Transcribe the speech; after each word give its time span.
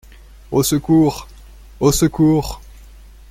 Au 0.51 0.63
secours! 0.63 1.27
au 1.79 1.91
secours! 1.91 2.59